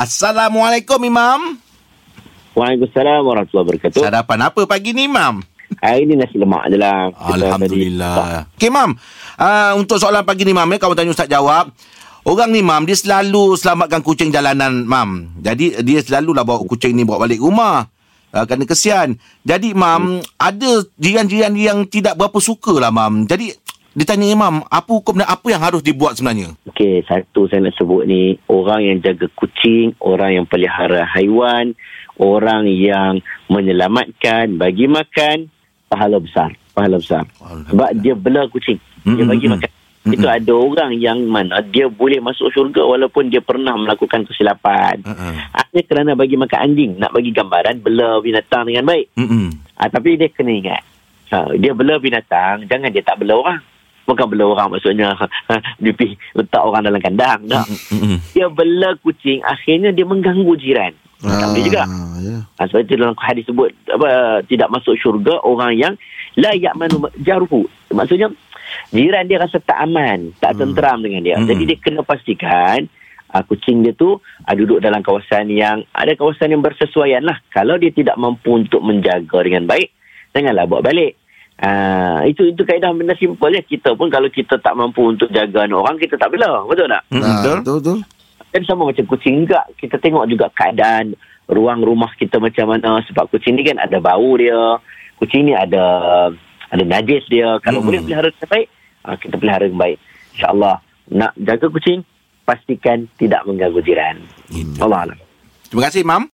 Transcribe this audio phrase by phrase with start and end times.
[0.00, 1.60] Assalamualaikum Imam.
[2.56, 4.00] Waalaikumsalam warahmatullahi wabarakatuh.
[4.00, 5.44] Sarapan apa pagi ni Imam?
[5.76, 7.12] Hari ni nasi lemak je lah.
[7.20, 8.48] Alhamdulillah.
[8.56, 8.96] Okey Mam,
[9.36, 11.68] uh, untuk soalan pagi ni Mam, eh, kawan tanya Ustaz jawab.
[12.24, 15.36] Orang ni Mam, dia selalu selamatkan kucing jalanan Mam.
[15.44, 17.84] Jadi dia selalulah bawa kucing ni bawa balik rumah.
[18.32, 19.20] Uh, kerana kesian.
[19.44, 20.40] Jadi Mam, hmm.
[20.40, 23.28] ada jiran-jiran yang tidak berapa suka lah Mam.
[23.28, 23.52] Jadi
[23.92, 26.56] dia tanya Imam, apa hukum dan apa yang harus dibuat sebenarnya?
[26.80, 31.76] Okey, satu saya nak sebut ni, orang yang jaga kucing, orang yang pelihara haiwan,
[32.16, 33.20] orang yang
[33.52, 35.52] menyelamatkan, bagi makan,
[35.92, 36.56] pahala besar.
[36.72, 37.28] Pahala besar.
[37.68, 38.80] Sebab dia bela kucing.
[39.04, 39.68] Dia bagi makan.
[39.68, 40.14] Mm-hmm.
[40.16, 45.04] Itu ada orang yang mana dia boleh masuk syurga walaupun dia pernah melakukan kesilapan.
[45.52, 49.20] Hanya kerana bagi makan anjing, nak bagi gambaran bela binatang dengan baik.
[49.20, 49.46] Mm-hmm.
[49.76, 50.82] Ha, tapi dia kena ingat,
[51.28, 53.60] ha, dia bela binatang, jangan dia tak bela orang
[54.10, 55.14] bukan bela orang maksudnya
[55.82, 57.66] dia pergi letak orang dalam kandang tak
[58.34, 61.84] dia bela kucing akhirnya dia mengganggu jiran Ah, dia juga.
[62.16, 62.42] Yeah.
[62.56, 65.92] Ha, sebab itu dalam hadis sebut apa tidak masuk syurga orang yang
[66.40, 67.68] la ya'manu jaruhu.
[67.92, 68.32] Maksudnya
[68.88, 70.60] jiran dia rasa tak aman, tak hmm.
[70.64, 71.36] tenteram dengan dia.
[71.36, 71.44] Hmm.
[71.44, 72.88] Jadi dia kena pastikan
[73.36, 77.36] uh, kucing dia tu uh, duduk dalam kawasan yang ada kawasan yang bersesuaian lah.
[77.52, 79.92] Kalau dia tidak mampu untuk menjaga dengan baik,
[80.32, 81.19] janganlah bawa balik.
[81.60, 83.60] Uh, itu itu kaedah benda simple ya.
[83.60, 86.64] Kita pun kalau kita tak mampu untuk jaga orang, kita tak bela.
[86.64, 87.02] Betul tak?
[87.12, 87.56] Hmm, betul.
[87.60, 87.98] betul, betul.
[88.50, 89.60] Dan sama macam kucing juga.
[89.76, 91.12] Kita tengok juga keadaan
[91.46, 93.04] ruang rumah kita macam mana.
[93.04, 94.80] Sebab kucing ni kan ada bau dia.
[95.20, 95.84] Kucing ni ada
[96.72, 97.60] ada najis dia.
[97.60, 97.86] Kalau hmm.
[97.92, 98.68] boleh pelihara dengan baik,
[99.04, 99.98] uh, kita pelihara dengan baik.
[100.32, 100.76] InsyaAllah.
[101.10, 102.00] Nak jaga kucing,
[102.48, 104.16] pastikan tidak mengganggu jiran.
[104.80, 105.18] Allah Allah.
[105.68, 106.24] Terima kasih, Mam.